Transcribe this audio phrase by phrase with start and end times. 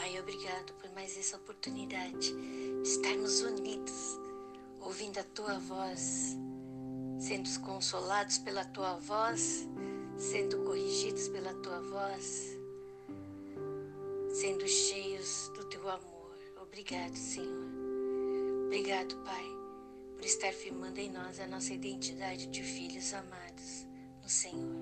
[0.00, 4.18] Pai, obrigado por mais essa oportunidade de estarmos unidos,
[4.80, 6.38] ouvindo a tua voz,
[7.18, 9.68] sendo consolados pela tua voz,
[10.16, 12.56] sendo corrigidos pela tua voz,
[14.32, 16.34] sendo cheios do teu amor.
[16.62, 17.68] Obrigado, Senhor.
[18.64, 19.44] Obrigado, Pai,
[20.16, 23.86] por estar firmando em nós a nossa identidade de filhos amados
[24.22, 24.80] no Senhor.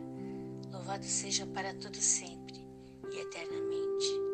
[0.71, 2.65] Louvado seja para todo sempre
[3.11, 4.28] e eternamente,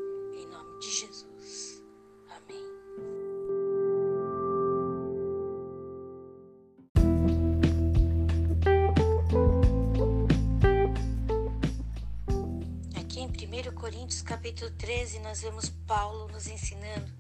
[15.14, 17.10] 13, nós vemos Paulo nos ensinando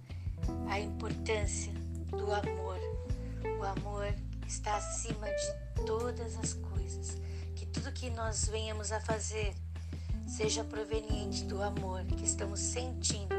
[0.68, 1.72] a importância
[2.08, 2.78] do amor.
[3.58, 4.12] O amor
[4.46, 7.16] está acima de todas as coisas.
[7.54, 9.54] Que tudo que nós venhamos a fazer
[10.26, 13.34] seja proveniente do amor que estamos sentindo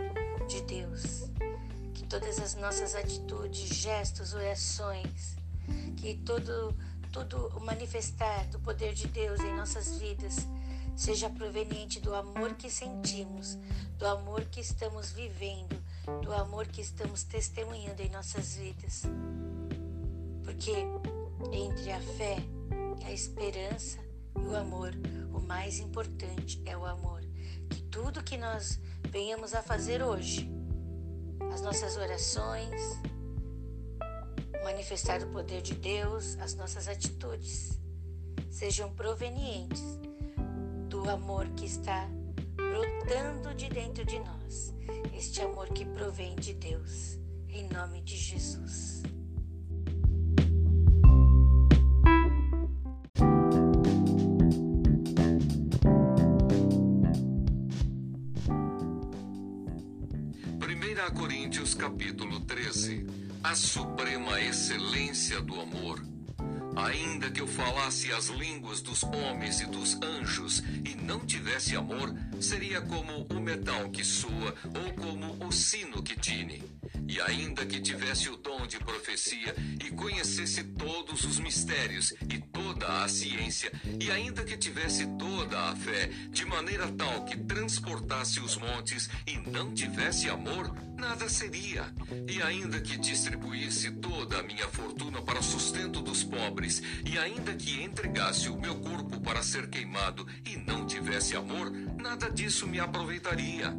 [0.47, 1.29] de Deus.
[1.93, 5.35] Que todas as nossas atitudes, gestos, orações,
[5.97, 6.73] que todo,
[7.11, 10.47] todo o manifestar do poder de Deus em nossas vidas
[10.95, 13.57] seja proveniente do amor que sentimos,
[13.97, 15.75] do amor que estamos vivendo,
[16.23, 19.03] do amor que estamos testemunhando em nossas vidas.
[20.43, 20.71] Porque
[21.51, 22.37] entre a fé,
[23.05, 23.99] a esperança
[24.35, 24.93] e o amor,
[25.33, 27.21] o mais importante é o amor.
[27.69, 30.49] Que tudo que nós venhamos a fazer hoje,
[31.53, 32.81] as nossas orações,
[34.63, 37.77] manifestar o poder de Deus, as nossas atitudes,
[38.49, 40.04] sejam provenientes
[40.95, 42.07] do amor que está
[42.55, 44.73] brotando de dentro de nós,
[45.13, 49.03] este amor que provém de Deus, em nome de Jesus.
[60.59, 63.05] Primeira Coríntios capítulo 13
[63.43, 66.14] A suprema excelência do amor.
[66.75, 72.13] Ainda que eu falasse as línguas dos homens e dos anjos e não tivesse amor,
[72.41, 76.61] seria como o metal que soa ou como o sino que tine.
[77.07, 79.55] E ainda que tivesse o dom de profecia
[79.85, 82.39] e conhecesse todos os mistérios e
[82.75, 88.39] toda a ciência, e ainda que tivesse toda a fé, de maneira tal que transportasse
[88.41, 91.85] os montes e não tivesse amor, nada seria.
[92.27, 97.81] E ainda que distribuísse toda a minha fortuna para sustento dos pobres, e ainda que
[97.81, 103.69] entregasse o meu corpo para ser queimado e não tivesse amor, nada disso me aproveitaria.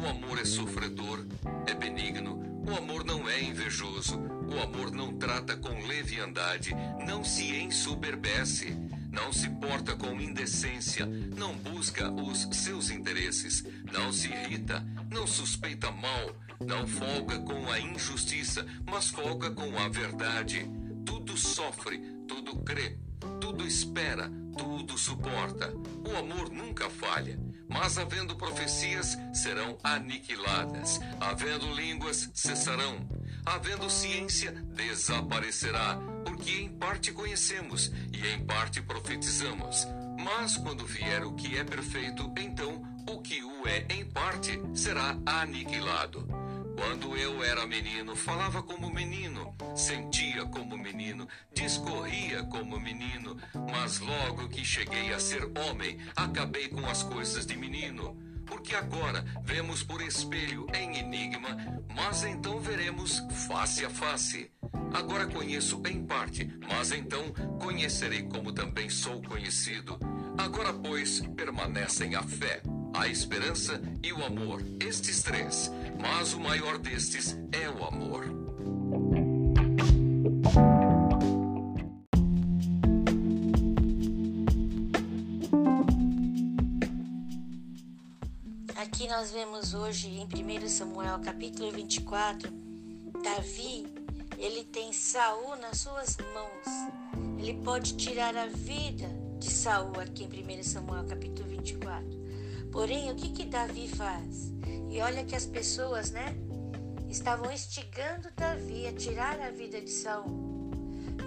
[0.00, 1.24] O amor é sofredor,
[1.66, 6.74] é benigno, o amor não é invejoso, o amor não trata com leviandade,
[7.06, 8.76] não se ensoberbece,
[9.12, 15.90] não se porta com indecência, não busca os seus interesses, não se irrita, não suspeita
[15.90, 20.68] mal, não folga com a injustiça, mas folga com a verdade.
[21.04, 22.98] Tudo sofre, tudo crê,
[23.40, 25.74] tudo espera, tudo suporta.
[26.06, 27.38] O amor nunca falha.
[27.68, 31.00] Mas havendo profecias, serão aniquiladas.
[31.20, 33.08] Havendo línguas, cessarão.
[33.44, 35.98] Havendo ciência, desaparecerá.
[36.24, 39.86] Porque em parte conhecemos e em parte profetizamos.
[40.18, 45.18] Mas quando vier o que é perfeito, então o que o é em parte será
[45.26, 46.26] aniquilado.
[46.76, 53.36] Quando eu era menino, falava como menino, sentia como menino, discorria como menino,
[53.70, 58.16] mas logo que cheguei a ser homem, acabei com as coisas de menino.
[58.46, 61.56] Porque agora vemos por espelho em enigma,
[61.94, 64.50] mas então veremos face a face.
[64.92, 69.98] Agora conheço em parte, mas então conhecerei como também sou conhecido.
[70.36, 72.60] Agora, pois, permanecem a fé,
[72.94, 78.24] a esperança e o amor, estes três, mas o maior destes é o amor.
[88.76, 92.48] Aqui nós vemos hoje em 1 Samuel capítulo 24,
[93.24, 93.86] Davi,
[94.38, 97.38] ele tem Saul nas suas mãos.
[97.38, 99.08] Ele pode tirar a vida
[99.38, 102.23] de Saul aqui em 1 Samuel capítulo 24.
[102.74, 104.52] Porém, o que que Davi faz?
[104.90, 106.34] E olha que as pessoas, né,
[107.08, 110.72] estavam instigando Davi a tirar a vida de Saul.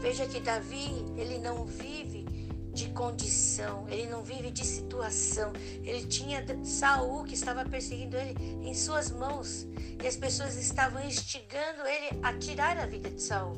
[0.02, 2.26] Veja que Davi, ele não vive
[2.74, 5.54] de condição, ele não vive de situação.
[5.84, 9.66] Ele tinha Saul que estava perseguindo ele em suas mãos
[10.04, 13.56] e as pessoas estavam instigando ele a tirar a vida de Saul.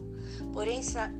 [0.53, 1.12] Porém, Sa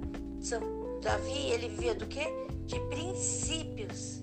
[1.02, 2.28] Davi, ele vivia do quê?
[2.68, 4.22] De princípios.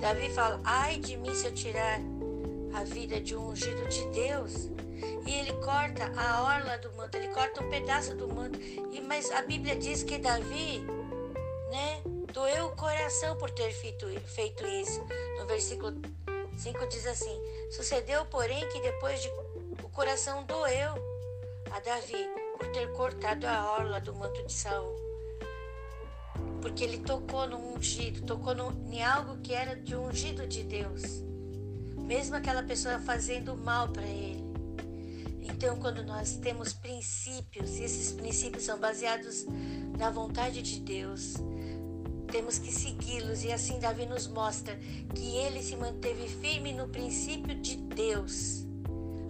[0.00, 2.00] Davi fala: "Ai de mim se eu tirar
[2.74, 4.70] a vida de um ungido de Deus".
[5.26, 8.58] e ele corta a orla do manto, ele corta um pedaço do manto.
[8.60, 10.80] E mas a Bíblia diz que Davi,
[11.70, 12.00] né,
[12.32, 15.04] doeu o coração por ter feito, feito isso.
[15.38, 15.92] No versículo
[16.56, 17.38] 5 diz assim:
[17.70, 19.28] Sucedeu, porém, que depois de
[19.82, 20.94] o coração doeu
[21.70, 25.05] a Davi por ter cortado a orla do manto de Saul.
[26.60, 31.02] Porque ele tocou no ungido, tocou no, em algo que era de ungido de Deus.
[31.96, 34.44] Mesmo aquela pessoa fazendo mal para ele.
[35.42, 39.46] Então, quando nós temos princípios, e esses princípios são baseados
[39.96, 41.34] na vontade de Deus,
[42.30, 44.76] temos que segui-los e assim Davi nos mostra
[45.14, 48.65] que ele se manteve firme no princípio de Deus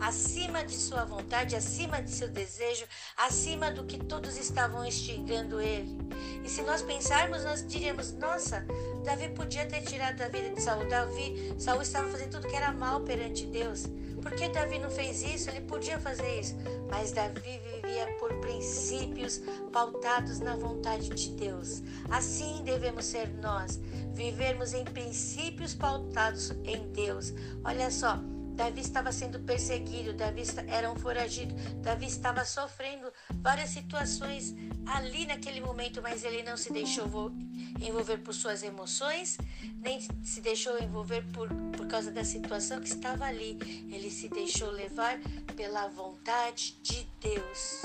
[0.01, 2.85] acima de sua vontade, acima de seu desejo,
[3.17, 5.97] acima do que todos estavam instigando ele.
[6.45, 8.65] E se nós pensarmos, nós diríamos: nossa,
[9.05, 10.89] Davi podia ter tirado a vida de Saul.
[10.89, 13.87] Davi, Saul estava fazendo tudo que era mal perante Deus.
[14.23, 15.49] Por que Davi não fez isso?
[15.49, 16.57] Ele podia fazer isso.
[16.91, 19.41] Mas Davi vivia por princípios
[19.73, 21.83] pautados na vontade de Deus.
[22.11, 23.79] Assim devemos ser nós,
[24.13, 27.33] vivermos em princípios pautados em Deus.
[27.65, 28.21] Olha só,
[28.57, 34.55] Davi estava sendo perseguido, Davi era um foragido, Davi estava sofrendo várias situações
[34.87, 37.31] ali naquele momento, mas ele não se deixou
[37.79, 39.37] envolver por suas emoções,
[39.79, 43.59] nem se deixou envolver por, por causa da situação que estava ali.
[43.93, 45.19] Ele se deixou levar
[45.55, 47.83] pela vontade de Deus,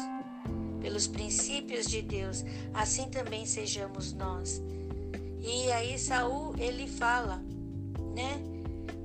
[0.80, 2.46] pelos princípios de Deus.
[2.74, 4.62] Assim também sejamos nós.
[5.42, 7.44] E aí Saul ele fala,
[8.16, 8.42] né?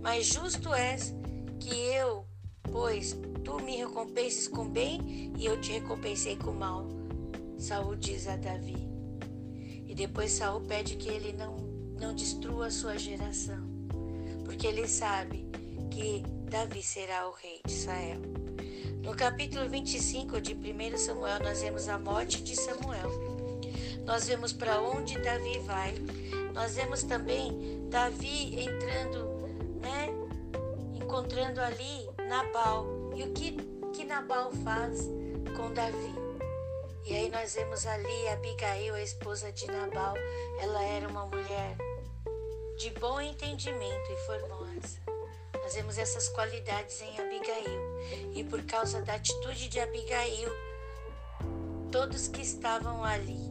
[0.02, 1.15] Mas justo és
[1.60, 2.26] que eu,
[2.70, 6.86] pois tu me recompenses com bem e eu te recompensei com mal.
[7.58, 8.88] Saul diz a Davi.
[9.86, 11.56] E depois Saul pede que ele não,
[11.98, 13.66] não destrua a sua geração,
[14.44, 15.46] porque ele sabe
[15.90, 18.20] que Davi será o rei de Israel.
[19.02, 23.10] No capítulo 25 de 1 Samuel, nós vemos a morte de Samuel.
[24.04, 25.94] Nós vemos para onde Davi vai.
[26.52, 29.48] Nós vemos também Davi entrando,
[29.80, 30.15] né,
[31.06, 32.84] encontrando ali Nabal.
[33.14, 33.52] E o que,
[33.94, 35.08] que Nabal faz
[35.56, 36.14] com Davi?
[37.04, 40.14] E aí nós vemos ali Abigail, a esposa de Nabal.
[40.60, 41.76] Ela era uma mulher
[42.76, 45.00] de bom entendimento e formosa.
[45.62, 48.34] Nós vemos essas qualidades em Abigail.
[48.34, 50.50] E por causa da atitude de Abigail,
[51.92, 53.48] todos que estavam ali,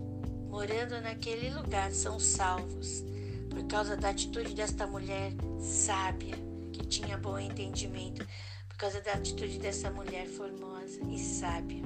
[0.49, 3.01] morando naquele lugar, são salvos.
[3.49, 5.31] Por causa da atitude desta mulher
[5.61, 8.25] sábia que tinha bom entendimento,
[8.67, 11.81] por causa da atitude dessa mulher formosa e sábia.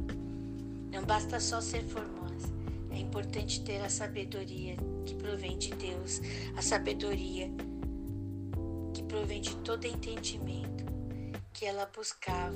[0.91, 2.47] Não basta só ser formosa,
[2.89, 4.75] é importante ter a sabedoria
[5.05, 6.19] que provém de Deus,
[6.57, 7.49] a sabedoria
[8.93, 10.83] que provém de todo entendimento
[11.53, 12.55] que ela buscava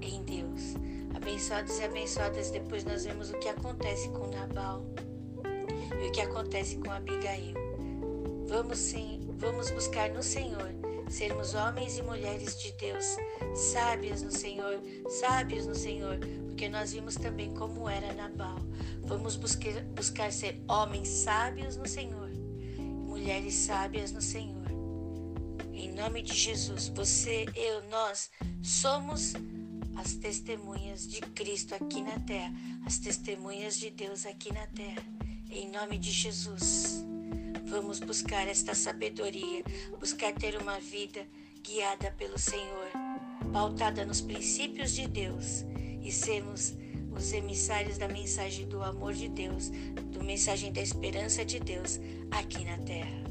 [0.00, 0.74] em Deus.
[1.14, 4.84] Abençoados e abençoadas, depois nós vemos o que acontece com Nabal
[6.00, 7.54] e o que acontece com Abigail.
[8.46, 10.81] Vamos sim, vamos buscar no Senhor
[11.12, 13.04] sermos homens e mulheres de Deus,
[13.54, 14.80] sábios no Senhor,
[15.20, 18.58] sábios no Senhor, porque nós vimos também como era Nabal.
[19.02, 22.30] Vamos buscar, buscar ser homens sábios no Senhor,
[23.06, 24.62] mulheres sábias no Senhor.
[25.74, 28.30] Em nome de Jesus, você, eu, nós
[28.62, 29.34] somos
[29.96, 32.54] as testemunhas de Cristo aqui na terra,
[32.86, 35.02] as testemunhas de Deus aqui na terra.
[35.50, 37.11] Em nome de Jesus.
[37.72, 39.64] Vamos buscar esta sabedoria,
[39.98, 41.26] buscar ter uma vida
[41.62, 42.90] guiada pelo Senhor,
[43.50, 45.64] pautada nos princípios de Deus
[46.04, 46.74] e sermos
[47.16, 49.70] os emissários da mensagem do amor de Deus,
[50.12, 51.98] do mensagem da esperança de Deus
[52.30, 53.21] aqui na terra.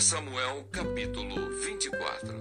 [0.00, 2.32] Samuel capítulo 24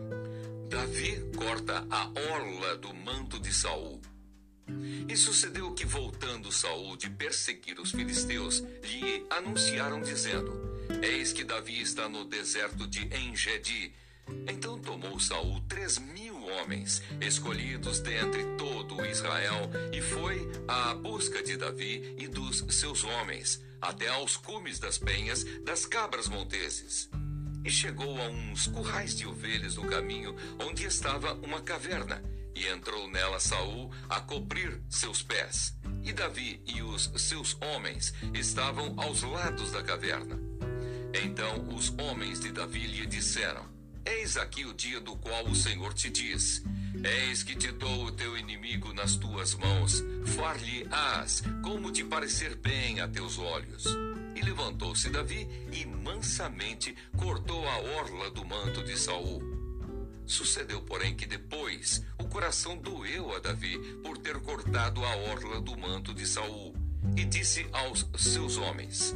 [0.70, 4.01] Davi corta a orla do manto de Saul.
[5.08, 10.51] E sucedeu que, voltando Saul de perseguir os filisteus, lhe anunciaram, dizendo:
[11.01, 13.94] Eis que Davi está no deserto de Engedi.
[14.48, 21.58] Então tomou Saul três mil homens, escolhidos dentre todo Israel, e foi à busca de
[21.58, 27.10] Davi e dos seus homens, até aos cumes das penhas das cabras monteses
[27.65, 33.10] e chegou a uns currais de ovelhas no caminho onde estava uma caverna e entrou
[33.10, 35.75] nela Saul a cobrir seus pés.
[36.03, 40.39] E Davi e os seus homens estavam aos lados da caverna.
[41.24, 43.65] Então os homens de Davi lhe disseram:
[44.05, 46.63] Eis aqui o dia do qual o Senhor te diz:
[47.03, 50.03] Eis que te dou o teu inimigo nas tuas mãos,
[50.36, 53.86] far-lhe-ás como te parecer bem a teus olhos.
[54.46, 59.42] Levantou-se Davi e mansamente cortou a orla do manto de Saul.
[60.24, 65.75] Sucedeu, porém, que depois o coração doeu a Davi por ter cortado a orla do
[65.75, 66.75] manto de Saul,
[67.18, 69.16] e disse aos seus homens: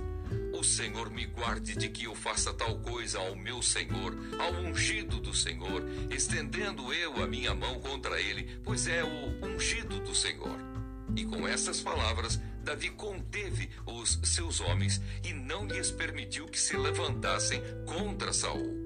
[0.51, 5.19] o Senhor me guarde de que eu faça tal coisa ao meu Senhor, ao ungido
[5.19, 10.68] do Senhor, estendendo eu a minha mão contra ele, pois é o ungido do Senhor.
[11.15, 16.77] E com essas palavras, Davi conteve os seus homens e não lhes permitiu que se
[16.77, 18.77] levantassem contra Saul.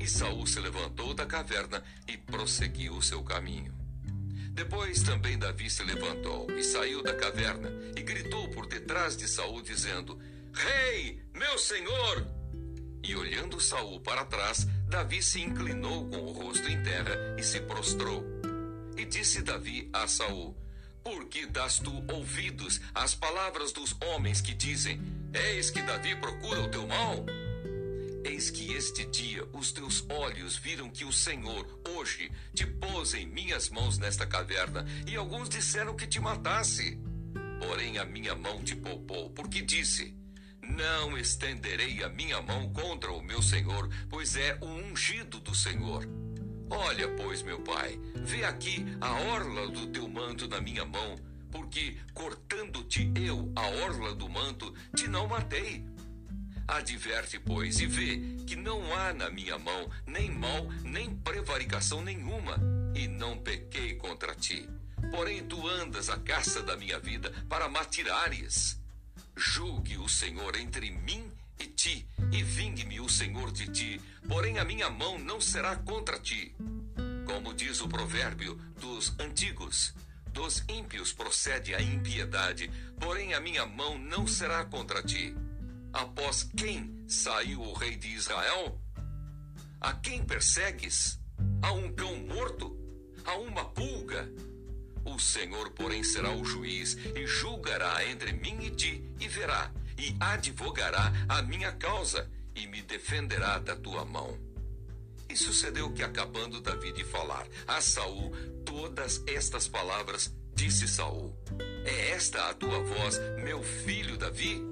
[0.00, 3.74] E Saul se levantou da caverna e prosseguiu o seu caminho.
[4.52, 9.62] Depois também Davi se levantou e saiu da caverna e gritou por detrás de Saul
[9.62, 10.18] dizendo:
[10.52, 12.26] Rei, meu senhor!
[13.04, 17.60] E olhando Saul para trás, Davi se inclinou com o rosto em terra e se
[17.60, 18.24] prostrou.
[18.96, 20.56] E disse Davi a Saul:
[21.08, 25.00] Por que das tu ouvidos às palavras dos homens que dizem:
[25.32, 27.24] Eis que Davi procura o teu mal?
[28.22, 33.26] Eis que este dia os teus olhos viram que o Senhor hoje te pôs em
[33.26, 37.00] minhas mãos nesta caverna, e alguns disseram que te matasse.
[37.58, 40.14] Porém a minha mão te poupou, porque disse:
[40.60, 46.06] não estenderei a minha mão contra o meu senhor, pois é o ungido do Senhor.
[46.70, 51.16] Olha, pois, meu pai, vê aqui a orla do teu manto na minha mão,
[51.50, 55.84] porque cortando-te eu a orla do manto, te não matei.
[56.66, 62.58] Adverte, pois, e vê que não há na minha mão nem mal, nem prevaricação nenhuma,
[62.94, 64.68] e não pequei contra ti.
[65.10, 68.78] Porém, tu andas à caça da minha vida para matirares.
[69.34, 74.64] Julgue o Senhor entre mim e ti, e vingue-me o Senhor de ti, porém a
[74.64, 76.54] minha mão não será contra ti.
[77.26, 79.94] Como diz o provérbio dos antigos,
[80.32, 85.34] dos ímpios procede a impiedade, porém a minha mão não será contra ti.
[85.92, 88.80] Após quem saiu o rei de Israel?
[89.80, 91.18] A quem persegues?
[91.62, 92.76] A um cão morto?
[93.24, 94.30] A uma pulga?
[95.04, 100.16] O Senhor, porém, será o juiz e julgará entre mim e ti, e verá, e
[100.20, 104.38] advogará a minha causa, e me defenderá da tua mão.
[105.28, 108.32] E sucedeu que, acabando Davi de falar a Saul
[108.64, 111.36] todas estas palavras, disse Saul:
[111.84, 114.62] É esta a tua voz, meu filho Davi?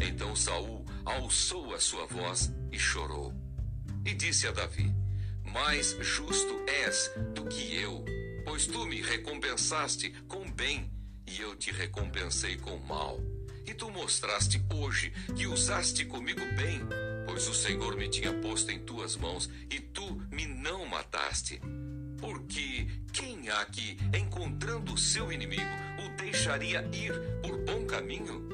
[0.00, 3.34] Então Saul alçou a sua voz e chorou.
[4.04, 4.94] E disse a Davi:
[5.44, 8.04] Mais justo és do que eu
[8.44, 10.90] Pois tu me recompensaste com bem,
[11.26, 13.20] e eu te recompensei com mal.
[13.70, 16.80] E tu mostraste hoje que usaste comigo bem,
[17.24, 21.60] pois o Senhor me tinha posto em tuas mãos, e tu me não mataste.
[22.18, 25.70] Porque quem há que, encontrando o seu inimigo,
[26.04, 28.48] o deixaria ir por bom caminho?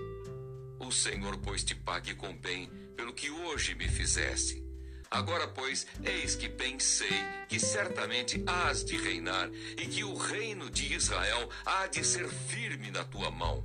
[0.78, 4.62] O Senhor, pois, te pague com bem pelo que hoje me fizeste.
[5.10, 10.68] Agora, pois, eis que bem sei que certamente hás de reinar e que o reino
[10.68, 13.64] de Israel há de ser firme na tua mão.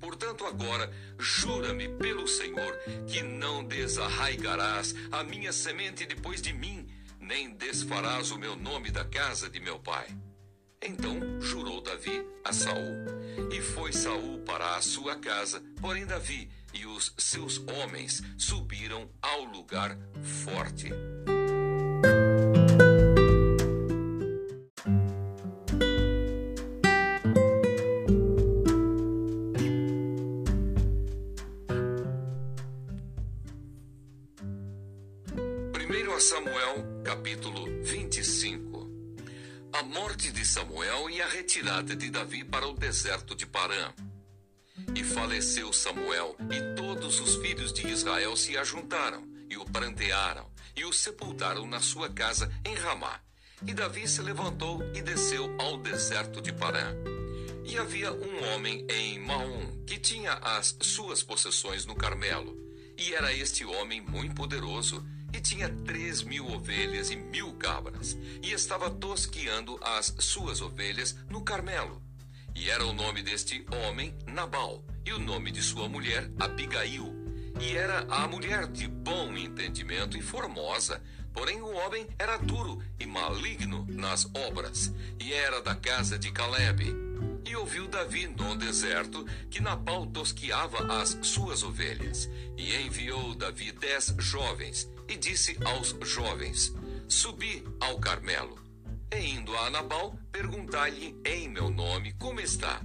[0.00, 2.72] Portanto, agora, jura-me pelo Senhor
[3.06, 6.88] que não desarraigarás a minha semente depois de mim,
[7.20, 10.06] nem desfarás o meu nome da casa de meu pai.
[10.82, 13.04] Então jurou Davi a Saul.
[13.52, 19.44] E foi Saul para a sua casa, porém Davi e os seus homens subiram ao
[19.44, 19.96] lugar
[20.44, 20.90] forte.
[41.30, 43.92] Retirada de Davi para o deserto de Parã.
[44.94, 50.84] E faleceu Samuel, e todos os filhos de Israel se ajuntaram, e o prantearam, e
[50.84, 53.20] o sepultaram na sua casa em Ramá.
[53.66, 56.94] E Davi se levantou e desceu ao deserto de Parã.
[57.64, 62.58] E havia um homem em Maom que tinha as suas possessões no Carmelo.
[62.96, 68.52] E era este homem muito poderoso, e tinha três mil ovelhas e mil cabras, e
[68.52, 72.02] estava tosquiando as suas ovelhas no Carmelo.
[72.54, 77.14] E era o nome deste homem Nabal, e o nome de sua mulher Abigail.
[77.60, 83.06] E era a mulher de bom entendimento e formosa, porém o homem era duro e
[83.06, 87.10] maligno nas obras, e era da casa de Caleb.
[87.44, 92.30] E ouviu Davi no deserto que Nabal tosquiava as suas ovelhas.
[92.56, 96.72] E enviou Davi dez jovens, e disse aos jovens:
[97.08, 98.56] Subi ao Carmelo
[99.10, 102.80] E indo a Nabal, perguntai-lhe em meu nome como está.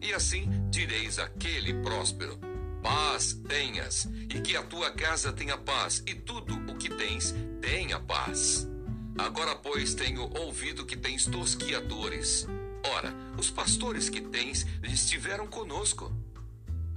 [0.00, 2.38] E assim direis aquele próspero:
[2.80, 7.98] Paz tenhas, e que a tua casa tenha paz, e tudo o que tens tenha
[7.98, 8.68] paz.
[9.18, 12.46] Agora, pois, tenho ouvido que tens tosquiadores.
[12.84, 16.12] Ora, os pastores que tens estiveram conosco.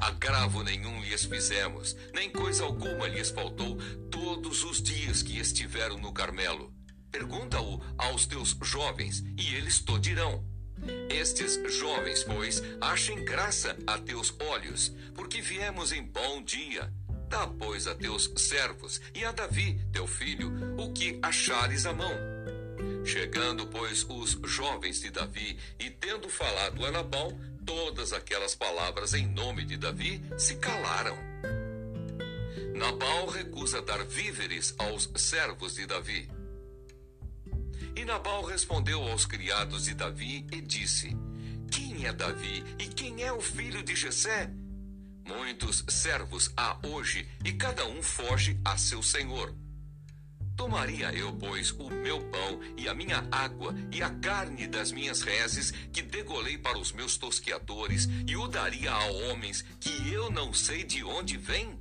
[0.01, 3.77] Agravo nenhum lhes fizemos, nem coisa alguma lhes faltou
[4.09, 6.73] todos os dias que estiveram no Carmelo.
[7.11, 10.43] Pergunta-o aos teus jovens, e eles te dirão.
[11.07, 16.91] Estes jovens, pois, achem graça a teus olhos, porque viemos em bom dia.
[17.29, 22.11] Dá, pois, a teus servos e a Davi, teu filho, o que achares à mão.
[23.05, 27.31] Chegando, pois, os jovens de Davi e tendo falado a Nabal,
[27.65, 31.17] todas aquelas palavras em nome de Davi se calaram.
[32.75, 36.29] Nabal recusa dar víveres aos servos de Davi.
[37.95, 41.15] E Nabal respondeu aos criados de Davi e disse:
[41.71, 44.49] Quem é Davi e quem é o filho de Jessé?
[45.27, 49.53] Muitos servos há hoje e cada um foge a seu senhor.
[50.55, 55.21] Tomaria eu, pois, o meu pão e a minha água e a carne das minhas
[55.21, 60.53] reses que degolei para os meus tosqueadores e o daria a homens que eu não
[60.53, 61.79] sei de onde vêm?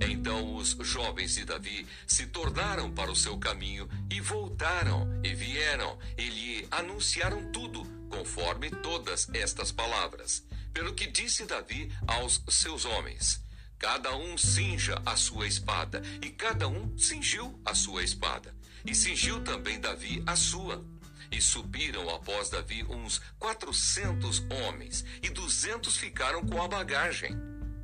[0.00, 5.98] Então os jovens de Davi se tornaram para o seu caminho e voltaram e vieram
[6.16, 10.44] e lhe anunciaram tudo, conforme todas estas palavras.
[10.72, 13.43] Pelo que disse Davi aos seus homens:
[13.84, 18.56] Cada um cinja a sua espada, e cada um cingiu a sua espada.
[18.82, 20.82] E cingiu também Davi a sua.
[21.30, 27.36] E subiram após Davi uns quatrocentos homens, e duzentos ficaram com a bagagem.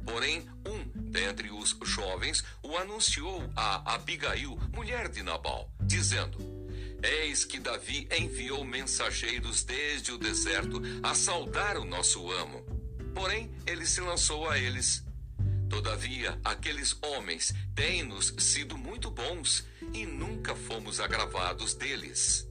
[0.02, 6.38] Porém, um dentre os jovens o anunciou a Abigail, mulher de Nabal, dizendo:
[7.02, 12.64] Eis que Davi enviou mensageiros desde o deserto a saudar o nosso amo.
[13.14, 15.04] Porém, ele se lançou a eles.
[15.70, 22.46] Todavia, aqueles homens têm-nos sido muito bons e nunca fomos agravados deles.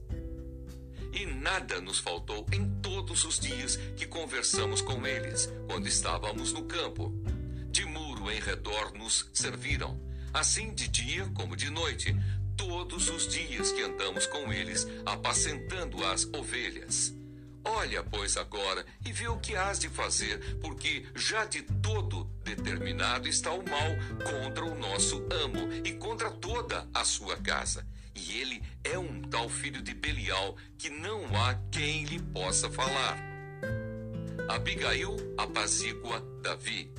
[1.12, 6.64] E nada nos faltou em todos os dias que conversamos com eles, quando estávamos no
[6.64, 7.12] campo
[8.30, 10.00] em redor nos serviram,
[10.32, 12.14] assim de dia como de noite,
[12.56, 17.19] todos os dias que andamos com eles, apacentando as ovelhas.
[17.64, 23.28] Olha, pois, agora e vê o que has de fazer, porque já de todo determinado
[23.28, 23.90] está o mal
[24.24, 27.86] contra o nosso amo e contra toda a sua casa.
[28.14, 33.18] E ele é um tal filho de Belial que não há quem lhe possa falar.
[34.48, 36.92] Abigail apazigua Davi.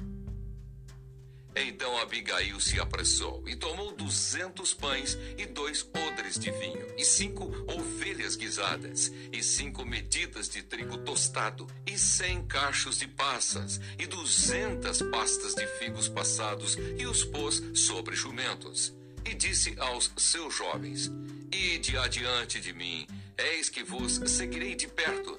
[1.55, 7.43] Então Abigail se apressou e tomou duzentos pães e dois odres de vinho, e cinco
[7.67, 15.01] ovelhas guisadas, e cinco medidas de trigo tostado, e cem cachos de passas, e duzentas
[15.01, 18.93] pastas de figos passados, e os pôs sobre jumentos.
[19.25, 21.11] E disse aos seus jovens:
[21.51, 23.05] Ide adiante de mim,
[23.37, 25.37] eis que vos seguirei de perto.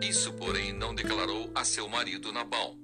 [0.00, 2.76] Isso, porém, não declarou a seu marido Nabal.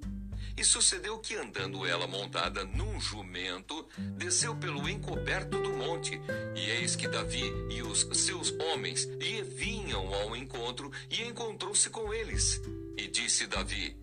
[0.56, 6.18] E sucedeu que, andando ela montada num jumento, desceu pelo encoberto do monte.
[6.54, 12.12] E eis que Davi e os seus homens lhe vinham ao encontro, e encontrou-se com
[12.12, 12.62] eles.
[12.96, 13.94] E disse Davi: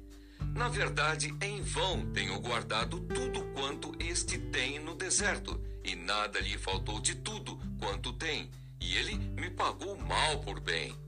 [0.55, 6.55] Na verdade, em vão tenho guardado tudo quanto este tem no deserto, e nada lhe
[6.59, 8.51] faltou de tudo quanto tem.
[8.79, 11.02] E ele me pagou mal por bem.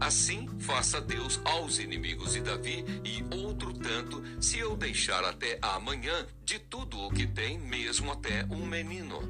[0.00, 6.26] Assim faça Deus aos inimigos de Davi e outro tanto, se eu deixar até amanhã
[6.44, 9.20] de tudo o que tem, mesmo até um menino.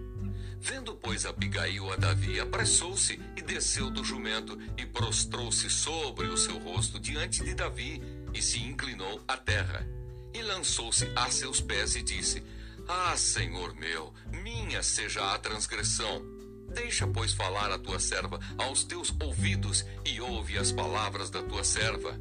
[0.61, 6.59] Vendo, pois, Abigail a Davi, apressou-se e desceu do jumento e prostrou-se sobre o seu
[6.59, 8.03] rosto diante de Davi
[8.35, 9.87] e se inclinou à terra.
[10.35, 12.43] E lançou-se a seus pés e disse:
[12.87, 16.40] Ah, Senhor meu, minha seja a transgressão
[16.73, 21.65] Deixa, pois, falar a tua serva aos teus ouvidos e ouve as palavras da tua
[21.65, 22.19] serva.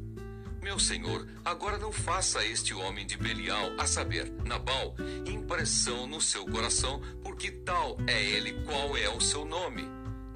[0.62, 4.94] Meu senhor, agora não faça este homem de Belial, a saber, Nabal,
[5.26, 9.88] impressão no seu coração, porque tal é ele qual é o seu nome.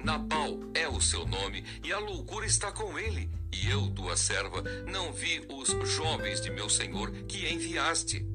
[0.03, 3.29] Nabal é o seu nome, e a loucura está com ele.
[3.51, 8.25] E eu, tua serva, não vi os jovens de meu senhor que enviaste.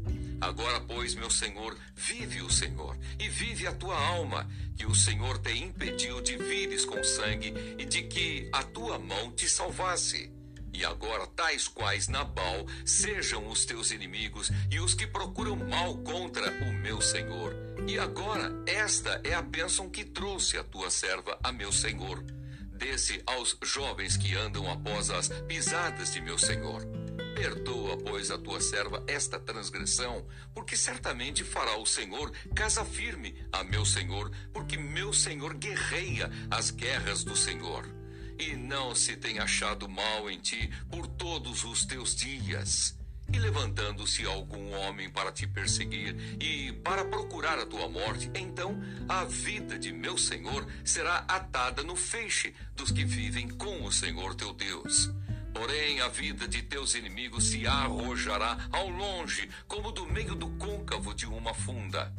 [0.40, 5.38] Agora, pois, meu Senhor, vive o Senhor, e vive a tua alma, que o Senhor
[5.38, 10.33] te impediu de vires com sangue e de que a tua mão te salvasse.
[10.72, 16.50] E agora, tais quais Nabal sejam os teus inimigos e os que procuram mal contra
[16.64, 17.55] o meu Senhor.
[17.87, 22.24] E agora, esta é a bênção que trouxe a tua serva a meu Senhor
[22.81, 26.99] desse aos jovens que andam após as pisadas de meu senhor.
[27.40, 33.64] Perdoa, pois, a tua serva esta transgressão, porque certamente fará o Senhor casa firme a
[33.64, 37.88] meu senhor, porque meu senhor guerreia as guerras do Senhor.
[38.38, 42.94] E não se tem achado mal em ti por todos os teus dias.
[43.33, 49.24] E levantando-se algum homem para te perseguir e para procurar a tua morte, então a
[49.24, 54.53] vida de meu Senhor será atada no feixe dos que vivem com o Senhor teu
[54.53, 55.11] Deus.
[55.52, 61.14] Porém, a vida de teus inimigos se arrojará ao longe, como do meio do côncavo
[61.14, 62.12] de uma funda.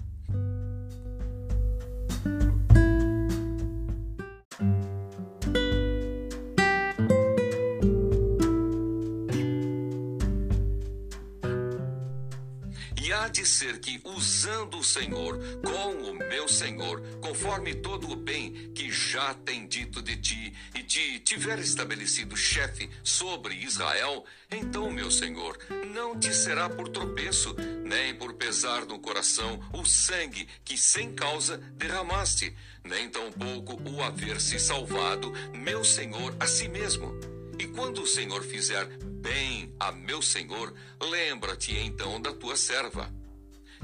[13.32, 18.92] De ser que, usando o Senhor com o meu Senhor, conforme todo o bem que
[18.92, 25.58] já tem dito de ti, e te tiver estabelecido chefe sobre Israel, então, meu Senhor,
[25.94, 31.58] não te será por tropeço, nem por pesar no coração o sangue que sem causa
[31.76, 37.18] derramaste, nem tampouco o haver se salvado, meu Senhor, a si mesmo.
[37.58, 38.88] E quando o Senhor fizer
[39.22, 43.21] bem a meu senhor, lembra-te então da tua serva.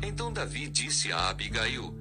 [0.01, 1.91] Então Davi disse a Abigail: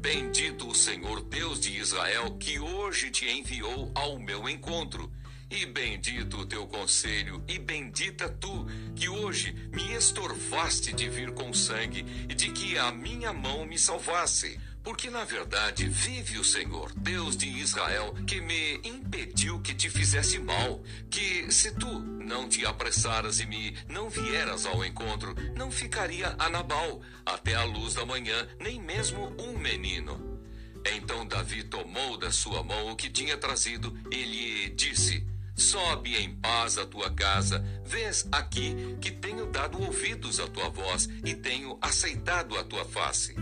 [0.00, 5.10] Bendito o Senhor Deus de Israel, que hoje te enviou ao meu encontro.
[5.50, 11.52] E bendito o teu conselho, e bendita tu, que hoje me estorvaste de vir com
[11.52, 14.58] sangue, e de que a minha mão me salvasse.
[14.84, 20.38] Porque na verdade vive o Senhor, Deus de Israel, que me impediu que te fizesse
[20.38, 26.36] mal, que se tu não te apressaras e me não vieras ao encontro, não ficaria
[26.38, 30.38] a Nabal até a luz da manhã, nem mesmo um menino.
[30.84, 36.34] Então Davi tomou da sua mão o que tinha trazido e lhe disse: Sobe em
[36.36, 41.78] paz à tua casa, vês aqui que tenho dado ouvidos à tua voz e tenho
[41.80, 43.34] aceitado a tua face.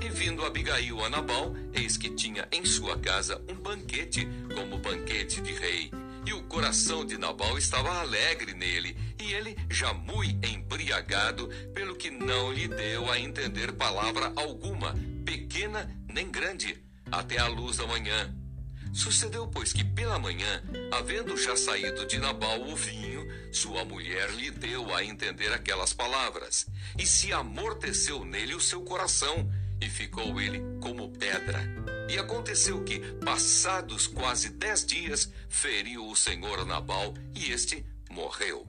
[0.00, 5.40] E vindo Abigail a Nabal, eis que tinha em sua casa um banquete, como banquete
[5.40, 5.90] de rei.
[6.26, 12.10] E o coração de Nabal estava alegre nele, e ele já muito embriagado, pelo que
[12.10, 18.34] não lhe deu a entender palavra alguma, pequena nem grande, até a luz da manhã.
[18.94, 24.52] Sucedeu, pois, que pela manhã, havendo já saído de Nabal o vinho, sua mulher lhe
[24.52, 30.62] deu a entender aquelas palavras, e se amorteceu nele o seu coração, e ficou ele
[30.80, 31.60] como pedra.
[32.08, 38.66] E aconteceu que, passados quase dez dias, feriu o Senhor Nabal e este morreu.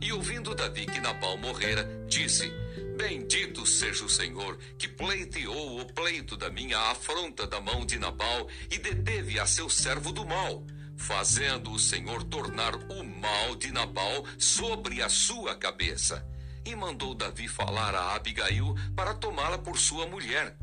[0.00, 2.50] E ouvindo Davi que Nabal morrera, disse:
[2.96, 8.48] Bendito seja o Senhor, que pleiteou o pleito da minha afronta da mão de Nabal
[8.70, 10.64] e deteve a seu servo do mal,
[10.96, 16.24] fazendo o Senhor tornar o mal de Nabal sobre a sua cabeça
[16.68, 20.54] e mandou Davi falar a Abigail para tomá-la por sua mulher.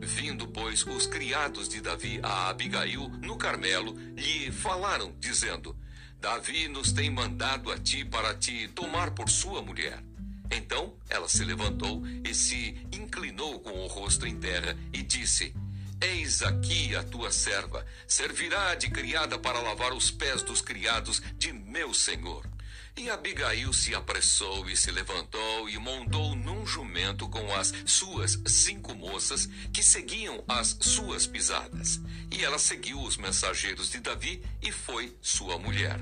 [0.00, 5.76] Vindo, pois, os criados de Davi a Abigail no Carmelo, lhe falaram, dizendo:
[6.18, 10.02] Davi nos tem mandado a ti para te tomar por sua mulher.
[10.50, 15.54] Então ela se levantou e se inclinou com o rosto em terra e disse:
[16.00, 21.52] Eis aqui a tua serva, servirá de criada para lavar os pés dos criados de
[21.52, 22.53] meu senhor.
[22.96, 28.94] E Abigail se apressou e se levantou e montou num jumento com as suas cinco
[28.94, 32.00] moças que seguiam as suas pisadas.
[32.30, 35.98] E ela seguiu os mensageiros de Davi e foi sua mulher.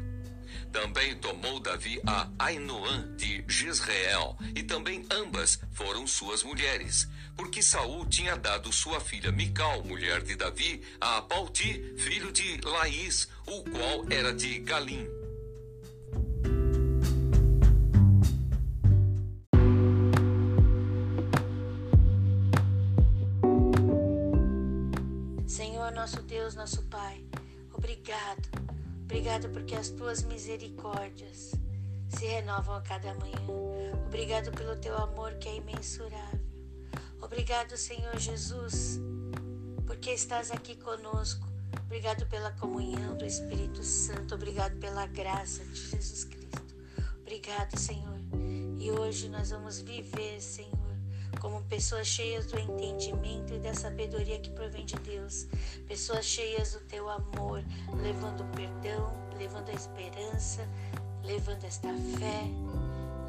[0.71, 8.07] Também tomou Davi a Ainoã de Jezreel, e também ambas foram suas mulheres, porque Saul
[8.07, 14.07] tinha dado sua filha Mical, mulher de Davi, a Pauti, filho de Laís, o qual
[14.11, 15.22] era de Galim.
[27.93, 28.49] Obrigado.
[29.05, 31.53] Obrigado porque as tuas misericórdias
[32.09, 33.37] se renovam a cada manhã.
[34.07, 36.41] Obrigado pelo teu amor que é imensurável.
[37.21, 38.99] Obrigado, Senhor Jesus,
[39.87, 41.47] porque estás aqui conosco.
[41.85, 44.35] Obrigado pela comunhão do Espírito Santo.
[44.35, 46.75] Obrigado pela graça de Jesus Cristo.
[47.21, 48.19] Obrigado, Senhor.
[48.79, 50.82] E hoje nós vamos viver, Senhor
[51.41, 55.47] como pessoas cheias do entendimento e da sabedoria que provém de Deus,
[55.87, 57.65] pessoas cheias do teu amor,
[58.03, 60.69] levando o perdão, levando a esperança,
[61.23, 62.45] levando esta fé,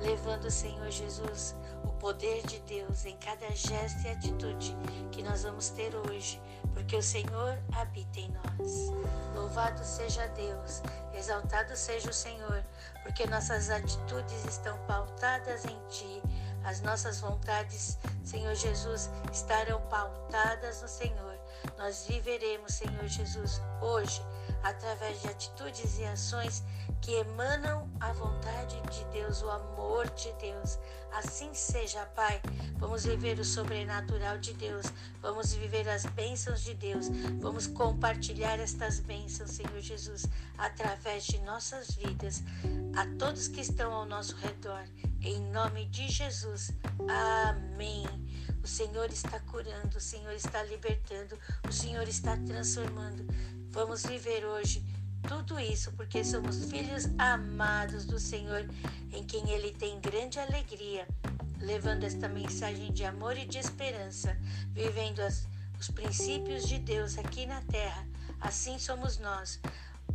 [0.02, 4.76] levando, Senhor Jesus, o poder de Deus em cada gesto e atitude
[5.12, 6.42] que nós vamos ter hoje,
[6.74, 8.92] porque o Senhor habita em nós.
[9.36, 10.82] Louvado seja Deus,
[11.14, 12.64] exaltado seja o Senhor,
[13.04, 16.22] porque nossas atitudes estão pautadas em Ti.
[16.64, 21.38] As nossas vontades, Senhor Jesus, estarão pautadas no Senhor.
[21.78, 24.22] Nós viveremos, Senhor Jesus, hoje,
[24.64, 26.64] através de atitudes e ações
[27.02, 30.80] que emanam a vontade de Deus, o amor de Deus.
[31.12, 32.42] Assim seja, Pai.
[32.78, 34.86] Vamos viver o sobrenatural de Deus.
[35.22, 37.10] Vamos viver as bênçãos de Deus.
[37.40, 40.26] Vamos compartilhar estas bênçãos, Senhor Jesus,
[40.58, 42.42] através de nossas vidas,
[42.96, 44.84] a todos que estão ao nosso redor.
[45.24, 46.72] Em nome de Jesus.
[47.10, 48.06] Amém.
[48.62, 53.26] O Senhor está curando, o Senhor está libertando, o Senhor está transformando.
[53.70, 54.84] Vamos viver hoje
[55.26, 58.70] tudo isso porque somos filhos amados do Senhor,
[59.14, 61.08] em quem Ele tem grande alegria,
[61.58, 64.38] levando esta mensagem de amor e de esperança,
[64.74, 65.48] vivendo as,
[65.80, 68.06] os princípios de Deus aqui na terra.
[68.42, 69.62] Assim somos nós,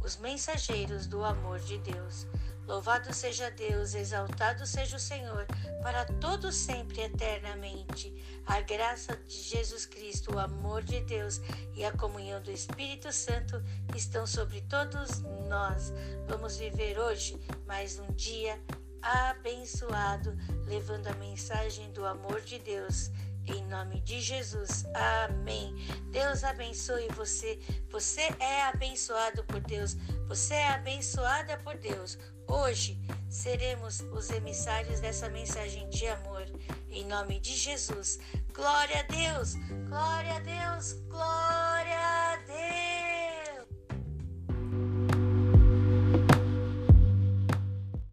[0.02, 2.26] os mensageiros do amor de Deus.
[2.68, 5.46] Louvado seja Deus, exaltado seja o Senhor,
[5.82, 8.14] para todos sempre eternamente.
[8.46, 11.40] A graça de Jesus Cristo, o amor de Deus
[11.74, 13.64] e a comunhão do Espírito Santo
[13.96, 15.94] estão sobre todos nós.
[16.26, 18.60] Vamos viver hoje mais um dia
[19.00, 23.10] abençoado, levando a mensagem do amor de Deus.
[23.46, 24.84] Em nome de Jesus.
[25.24, 25.74] Amém.
[26.10, 27.58] Deus abençoe você.
[27.88, 29.94] Você é abençoado por Deus.
[30.26, 32.18] Você é abençoada por Deus.
[32.48, 36.46] Hoje seremos os emissários dessa mensagem de amor.
[36.90, 38.18] Em nome de Jesus.
[38.54, 39.54] Glória a Deus!
[39.86, 40.94] Glória a Deus!
[41.08, 43.17] Glória a Deus!